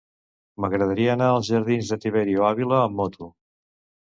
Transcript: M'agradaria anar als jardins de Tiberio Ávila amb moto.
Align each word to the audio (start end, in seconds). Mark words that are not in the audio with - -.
M'agradaria 0.63 1.11
anar 1.15 1.27
als 1.33 1.49
jardins 1.51 1.93
de 1.93 1.99
Tiberio 2.07 2.49
Ávila 2.49 2.81
amb 2.87 2.99
moto. 3.05 3.31